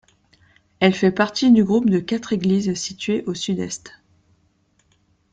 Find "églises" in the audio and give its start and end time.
2.33-2.73